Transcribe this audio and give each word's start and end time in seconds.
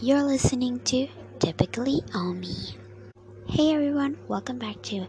You're 0.00 0.22
listening 0.22 0.78
to 0.84 1.08
Typically 1.40 2.02
Omi. 2.14 2.78
Hey 3.48 3.74
everyone, 3.74 4.16
welcome 4.28 4.56
back 4.56 4.80
to 4.82 5.08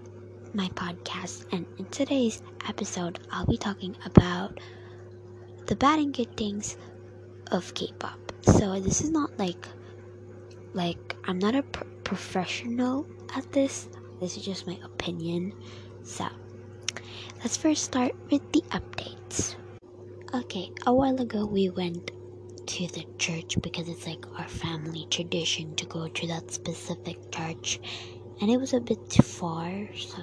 my 0.51 0.67
podcast. 0.69 1.46
And 1.51 1.67
in 1.77 1.85
today's 1.85 2.42
episode, 2.67 3.19
I'll 3.31 3.45
be 3.45 3.57
talking 3.57 3.95
about 4.03 4.57
the 5.67 5.75
bad 5.75 5.99
and 5.99 6.11
good 6.11 6.35
things 6.35 6.75
of 7.51 7.75
K-pop. 7.75 8.33
So 8.41 8.79
this 8.79 9.02
is 9.02 9.11
not 9.11 9.29
like 9.38 9.67
like 10.73 11.15
I'm 11.25 11.37
not 11.37 11.53
a 11.53 11.61
pr- 11.61 11.83
professional 12.03 13.05
at 13.35 13.51
this. 13.51 13.89
This 14.19 14.37
is 14.37 14.43
just 14.43 14.65
my 14.65 14.79
opinion. 14.83 15.53
So 16.01 16.25
let's 17.43 17.57
first 17.57 17.83
start 17.83 18.13
with 18.31 18.41
the 18.53 18.63
updates. 18.71 19.55
Okay, 20.33 20.71
a 20.87 20.93
while 20.93 21.21
ago 21.21 21.45
we 21.45 21.69
went 21.69 22.09
to 22.70 22.88
the 22.88 23.04
church 23.17 23.57
because 23.61 23.89
it's 23.89 24.05
like 24.05 24.23
our 24.38 24.47
family 24.47 25.07
tradition 25.09 25.75
to 25.75 25.86
go 25.88 26.07
to 26.07 26.28
that 26.28 26.51
specific 26.51 27.18
church. 27.32 27.79
And 28.42 28.50
it 28.51 28.57
was 28.57 28.73
a 28.73 28.79
bit 28.79 29.09
too 29.09 29.23
far 29.23 29.87
so. 29.95 30.21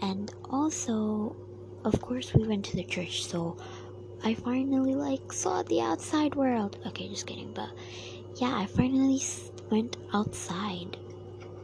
And 0.00 0.32
also 0.48 1.36
of 1.84 2.00
course 2.00 2.32
we 2.34 2.48
went 2.48 2.64
to 2.64 2.76
the 2.76 2.82
church 2.84 3.24
so 3.24 3.56
i 4.24 4.34
finally 4.34 4.94
like 4.94 5.32
saw 5.32 5.62
the 5.64 5.80
outside 5.82 6.34
world. 6.34 6.78
Okay 6.86 7.08
just 7.08 7.26
kidding 7.26 7.52
but 7.52 7.68
yeah 8.36 8.56
i 8.56 8.66
finally 8.66 9.20
went 9.70 9.96
outside 10.14 10.96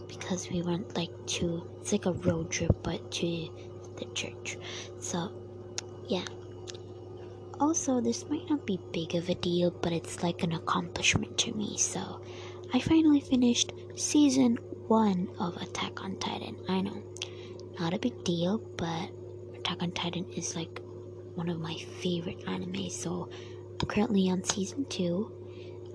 because 0.08 0.50
we 0.50 0.60
went 0.62 0.94
like 0.96 1.10
to 1.26 1.66
it's 1.80 1.92
like 1.92 2.06
a 2.06 2.12
road 2.12 2.50
trip 2.50 2.76
but 2.82 3.10
to 3.10 3.48
the 3.96 4.04
church. 4.14 4.58
So 4.98 5.32
yeah 6.08 6.24
also, 7.62 8.00
this 8.00 8.28
might 8.28 8.50
not 8.50 8.66
be 8.66 8.80
big 8.92 9.14
of 9.14 9.28
a 9.28 9.36
deal, 9.36 9.70
but 9.70 9.92
it's 9.92 10.20
like 10.22 10.42
an 10.42 10.52
accomplishment 10.52 11.38
to 11.38 11.54
me. 11.54 11.76
So, 11.78 12.20
I 12.74 12.80
finally 12.80 13.20
finished 13.20 13.72
season 13.94 14.58
one 14.88 15.28
of 15.38 15.56
Attack 15.62 16.02
on 16.02 16.16
Titan. 16.16 16.56
I 16.68 16.80
know, 16.80 17.00
not 17.78 17.94
a 17.94 18.00
big 18.00 18.24
deal, 18.24 18.58
but 18.76 19.10
Attack 19.54 19.80
on 19.80 19.92
Titan 19.92 20.26
is 20.32 20.56
like 20.56 20.80
one 21.36 21.48
of 21.48 21.60
my 21.60 21.76
favorite 22.00 22.42
anime. 22.48 22.90
So, 22.90 23.28
I'm 23.80 23.86
currently 23.86 24.28
on 24.28 24.42
season 24.42 24.84
two, 24.86 25.30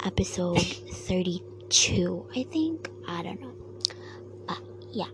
episode 0.06 0.62
32, 0.62 2.30
I 2.34 2.44
think. 2.44 2.90
I 3.10 3.24
don't 3.24 3.42
know. 3.42 3.54
But 4.48 4.62
yeah, 4.94 5.12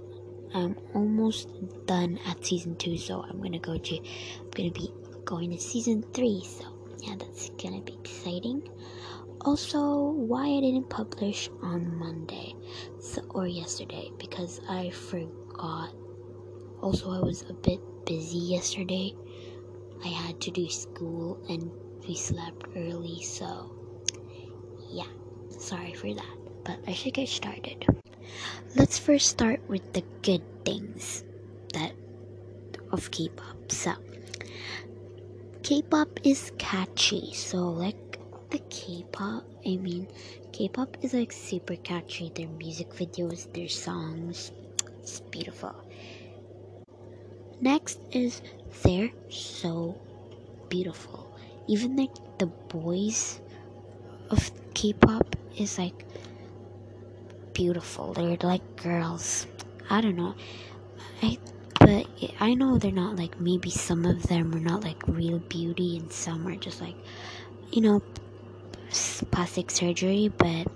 I'm 0.53 0.77
almost 0.93 1.49
done 1.87 2.19
at 2.27 2.45
season 2.45 2.75
two, 2.75 2.97
so 2.97 3.25
I'm 3.27 3.41
gonna 3.41 3.57
go 3.57 3.77
to, 3.79 3.97
I'm 3.97 4.51
gonna 4.51 4.71
be 4.71 4.93
going 5.25 5.51
to 5.51 5.59
season 5.59 6.03
3, 6.13 6.43
so 6.43 6.65
yeah, 7.01 7.15
that's 7.17 7.49
gonna 7.61 7.81
be 7.81 7.93
exciting. 7.93 8.67
Also, 9.41 10.11
why 10.11 10.45
I 10.47 10.61
didn't 10.61 10.89
publish 10.89 11.49
on 11.61 11.97
Monday 11.97 12.55
so, 12.99 13.21
or 13.29 13.45
yesterday 13.45 14.09
because 14.17 14.61
I 14.69 14.89
forgot. 14.89 15.93
Also, 16.81 17.11
I 17.11 17.19
was 17.19 17.43
a 17.49 17.53
bit 17.53 17.79
busy 18.05 18.37
yesterday. 18.37 19.13
I 20.03 20.07
had 20.07 20.39
to 20.41 20.51
do 20.51 20.69
school 20.69 21.43
and 21.49 21.71
we 22.07 22.15
slept 22.15 22.67
early, 22.75 23.21
so 23.21 23.71
yeah, 24.89 25.07
sorry 25.49 25.93
for 25.93 26.13
that. 26.13 26.37
But 26.63 26.79
I 26.87 26.93
should 26.93 27.13
get 27.13 27.27
started. 27.27 27.85
Let's 28.75 28.97
first 28.97 29.27
start 29.27 29.61
with 29.67 29.93
the 29.93 30.03
good 30.21 30.43
things 30.63 31.23
that 31.73 31.91
of 32.91 33.11
K-pop. 33.11 33.71
So, 33.71 33.93
K-pop 35.63 36.19
is 36.25 36.51
catchy, 36.57 37.33
so 37.33 37.69
like 37.69 38.19
the 38.49 38.59
K-pop, 38.69 39.45
I 39.65 39.77
mean, 39.77 40.09
K-pop 40.51 40.97
is 41.01 41.13
like 41.13 41.31
super 41.31 41.77
catchy. 41.77 42.33
Their 42.35 42.49
music 42.49 42.89
videos, 42.89 43.51
their 43.53 43.69
songs, 43.69 44.51
it's 45.01 45.21
beautiful. 45.21 45.73
Next 47.61 48.01
is 48.11 48.41
they're 48.83 49.11
so 49.29 49.97
beautiful. 50.67 51.33
Even 51.67 51.95
like 51.95 52.11
the 52.39 52.47
boys 52.47 53.39
of 54.31 54.51
K-pop 54.73 55.33
is 55.57 55.77
like 55.77 56.05
beautiful. 57.53 58.11
They're 58.11 58.35
like 58.43 58.75
girls. 58.75 59.47
I 59.89 60.01
don't 60.01 60.17
know. 60.17 60.35
I 61.21 61.37
but 61.83 62.07
I 62.39 62.53
know 62.53 62.77
they're 62.77 62.91
not 62.91 63.17
like 63.17 63.39
maybe 63.41 63.69
some 63.69 64.05
of 64.05 64.23
them 64.23 64.55
are 64.55 64.59
not 64.59 64.85
like 64.85 65.05
real 65.05 65.39
beauty 65.39 65.97
and 65.97 66.11
some 66.11 66.47
are 66.47 66.55
just 66.55 66.79
like 66.79 66.95
you 67.71 67.81
know 67.81 68.01
plastic 69.31 69.69
surgery 69.69 70.31
but 70.37 70.67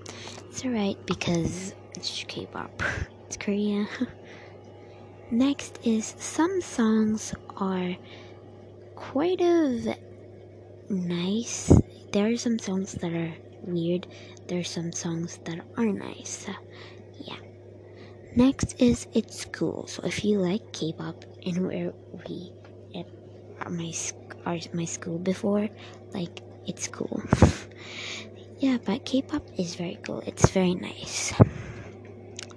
it's 0.50 0.66
alright 0.66 0.98
because 1.06 1.74
it's 1.96 2.24
K-pop. 2.28 2.84
It's 3.28 3.38
Korea 3.38 3.88
next 5.32 5.80
is 5.84 6.16
some 6.18 6.62
songs 6.62 7.34
are 7.58 7.96
quite 8.96 9.42
of 9.42 9.86
nice. 10.90 11.72
There 12.14 12.28
are 12.32 12.38
some 12.38 12.58
songs 12.58 12.94
that 12.94 13.12
are 13.12 13.34
weird. 13.64 14.08
There 14.48 14.60
are 14.60 14.64
some 14.64 14.94
songs 14.94 15.40
that 15.44 15.60
are 15.76 15.86
nice. 15.86 16.48
Yeah 17.20 17.47
Next 18.38 18.80
is 18.80 19.08
it's 19.14 19.46
cool. 19.46 19.88
So 19.88 20.04
if 20.06 20.24
you 20.24 20.38
like 20.38 20.72
K-pop 20.72 21.26
and 21.44 21.66
where 21.66 21.92
we 22.14 22.54
at 22.94 23.10
my 23.66 23.92
our, 24.46 24.60
my 24.74 24.86
school 24.86 25.18
before, 25.18 25.68
like 26.14 26.42
it's 26.68 26.88
cool. 26.88 27.24
yeah, 28.60 28.78
but 28.86 29.06
K-pop 29.06 29.42
is 29.58 29.74
very 29.74 29.98
cool. 30.06 30.22
It's 30.28 30.52
very 30.52 30.76
nice. 30.76 31.34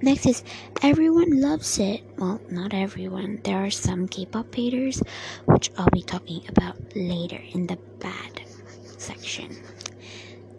Next 0.03 0.27
is 0.27 0.45
everyone 0.83 1.41
loves 1.41 1.79
it. 1.79 2.05
Well, 2.19 2.43
not 2.51 2.75
everyone. 2.75 3.41
There 3.43 3.57
are 3.57 3.71
some 3.71 4.07
K-pop 4.07 4.55
haters, 4.55 5.03
which 5.47 5.71
I'll 5.79 5.89
be 5.97 6.03
talking 6.03 6.45
about 6.51 6.77
later 6.95 7.41
in 7.55 7.67
the 7.67 7.79
bad 8.01 8.43
section. 8.99 9.57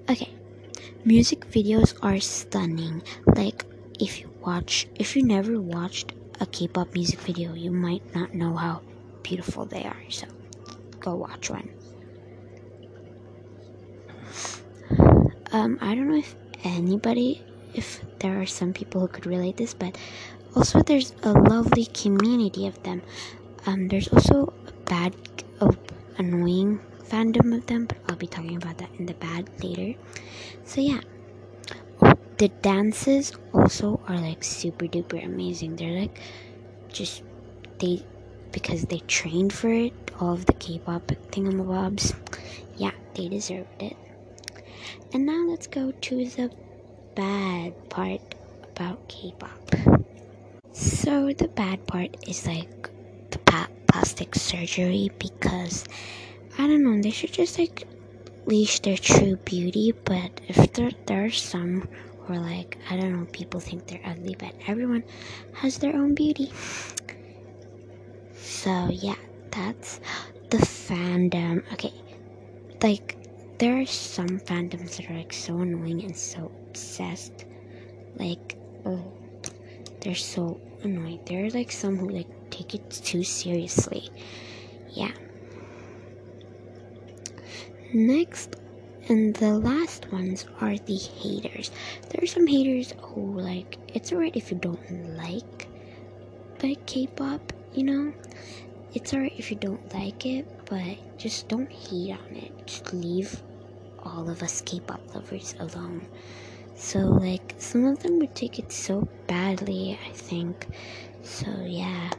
Okay, 0.10 0.34
music 1.06 1.46
videos 1.52 1.94
are 2.02 2.20
stunning. 2.20 3.04
Like 3.38 3.66
if 4.00 4.20
you 4.20 4.31
watch 4.41 4.88
if 4.96 5.16
you 5.16 5.24
never 5.24 5.59
watched 5.59 6.13
a 6.40 6.46
K-pop 6.46 6.94
music 6.94 7.19
video, 7.19 7.53
you 7.53 7.72
might 7.72 8.16
not 8.16 8.34
know 8.34 8.56
how 8.56 8.81
beautiful 9.24 9.66
they 9.66 9.84
are. 9.84 10.03
So 10.09 10.28
go 11.00 11.16
watch 11.16 11.50
one. 11.50 11.69
Um, 15.51 15.78
I 15.81 15.96
don't 15.96 16.09
know 16.09 16.18
if 16.18 16.35
anybody, 16.63 17.44
if 17.74 18.01
there 18.19 18.41
are 18.41 18.46
some 18.46 18.74
people 18.74 19.01
who 19.01 19.07
could 19.07 19.25
relate 19.25 19.57
this, 19.57 19.74
but 19.74 19.97
also 20.56 20.81
there's 20.81 21.13
a 21.24 21.31
lovely 21.31 21.85
community 21.85 22.68
of 22.68 22.81
them. 22.84 23.01
Um, 23.66 23.88
there's 23.88 24.07
also 24.07 24.53
a 24.68 24.72
bad, 24.90 25.16
oh, 25.59 25.75
annoying 26.18 26.80
fandom 27.03 27.56
of 27.56 27.66
them, 27.68 27.85
but 27.85 27.97
I'll 28.07 28.16
be 28.16 28.28
talking 28.28 28.56
about 28.56 28.78
that 28.78 28.90
in 28.97 29.06
the 29.06 29.13
bad 29.13 29.50
later. 29.63 30.00
So 30.63 30.80
yeah, 30.81 31.01
the 32.41 32.50
dances 32.63 33.34
also 33.53 34.02
are 34.07 34.18
like 34.18 34.44
super 34.44 34.88
duper 34.88 35.24
amazing. 35.24 35.75
They're 35.75 36.02
like 36.02 36.19
just 36.90 37.22
they 37.78 38.03
because 38.52 38.81
they 38.85 38.97
trained 39.06 39.53
for 39.53 39.69
it, 39.69 39.94
all 40.19 40.34
of 40.34 40.47
the 40.47 40.53
K-pop 40.53 41.06
thingamabobs. 41.30 42.16
Yeah, 42.78 42.97
they 43.13 43.30
deserved 43.30 43.69
it. 43.80 43.96
And 45.13 45.28
now 45.28 45.46
let's 45.50 45.68
go 45.68 45.91
to 45.91 46.16
the 46.25 46.50
bad 47.13 47.75
part 47.91 48.22
about 48.74 49.07
K-pop. 49.07 49.75
So 50.74 51.31
the 51.38 51.47
bad 51.50 51.85
part 51.85 52.18
is 52.28 52.47
like 52.47 52.90
the 53.30 53.38
pa- 53.38 53.69
plastic 53.85 54.34
surgery 54.34 55.12
because 55.19 55.85
I 56.57 56.66
don't 56.66 56.84
know, 56.84 57.00
they 57.03 57.12
should 57.12 57.34
just 57.34 57.59
like 57.59 57.88
leash 58.47 58.80
their 58.80 58.97
true 58.97 59.35
beauty, 59.46 59.94
but 60.06 60.41
if 60.47 60.74
there, 60.74 60.90
there 61.06 61.25
are 61.25 61.30
some 61.30 61.88
or 62.29 62.38
like 62.38 62.77
I 62.89 62.97
don't 62.97 63.12
know, 63.19 63.25
people 63.31 63.59
think 63.59 63.88
they're 63.88 64.01
ugly, 64.06 64.35
but 64.38 64.53
everyone 64.68 65.03
has 65.53 65.77
their 65.77 65.95
own 65.95 66.15
beauty. 66.15 66.51
So 68.35 68.89
yeah, 68.91 69.15
that's 69.51 70.00
the 70.50 70.57
fandom. 70.57 71.63
Okay, 71.73 71.94
like 72.81 73.18
there 73.59 73.79
are 73.79 73.85
some 73.85 74.39
fandoms 74.39 74.97
that 74.97 75.09
are 75.09 75.15
like 75.18 75.33
so 75.33 75.59
annoying 75.59 76.03
and 76.03 76.15
so 76.15 76.51
obsessed. 76.69 77.45
Like 78.15 78.57
oh, 78.85 79.12
they're 80.01 80.15
so 80.15 80.59
annoying. 80.83 81.19
There 81.25 81.45
are 81.45 81.50
like 81.50 81.71
some 81.71 81.97
who 81.97 82.09
like 82.09 82.50
take 82.50 82.75
it 82.75 82.89
too 82.89 83.23
seriously. 83.23 84.09
Yeah. 84.89 85.12
Next 87.94 88.56
and 89.09 89.33
the 89.36 89.57
last 89.57 90.12
ones 90.12 90.45
are 90.59 90.77
the 90.77 90.95
haters. 90.95 91.71
There 92.09 92.24
are 92.24 92.27
some 92.27 92.48
haters 92.48 92.94
who, 93.01 93.39
like, 93.39 93.77
it's 93.94 94.12
alright 94.12 94.36
if 94.36 94.51
you 94.51 94.57
don't 94.57 95.18
like 95.18 95.68
but 96.62 96.86
K 96.86 97.07
pop, 97.07 97.53
you 97.74 97.83
know? 97.83 98.13
It's 98.94 99.13
alright 99.13 99.33
if 99.36 99.50
you 99.50 99.57
don't 99.57 99.94
like 99.95 100.25
it, 100.27 100.45
but 100.65 100.98
just 101.18 101.48
don't 101.48 101.71
hate 101.71 102.12
on 102.12 102.36
it. 102.36 102.68
Just 102.68 102.94
leave 102.94 103.42
all 104.03 104.30
of 104.30 104.44
us 104.44 104.62
K 104.62 104.80
pop 104.80 105.01
lovers 105.15 105.56
alone. 105.59 106.06
So, 106.75 107.00
like, 107.00 107.56
some 107.57 107.86
of 107.86 108.04
them 108.04 108.19
would 108.19 108.36
take 108.36 108.59
it 108.59 108.71
so 108.71 109.07
badly, 109.25 109.97
I 110.07 110.12
think. 110.12 110.68
So, 111.24 111.47
yeah. 111.65 112.12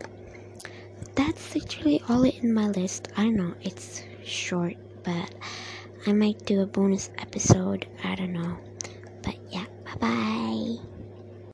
That's 1.14 1.55
literally 1.55 2.02
all 2.08 2.25
in 2.25 2.52
my 2.52 2.69
list. 2.69 3.08
I 3.17 3.28
know 3.28 3.55
it's 3.62 4.02
short, 4.25 4.75
but 5.05 5.32
I 6.06 6.12
might 6.12 6.44
do 6.44 6.60
a 6.60 6.66
bonus 6.66 7.10
episode. 7.19 7.87
I 8.04 8.14
don't 8.14 8.32
know. 8.32 8.58
But 9.22 9.37
yeah, 9.52 9.66
bye 9.84 9.96
bye. 10.00 10.92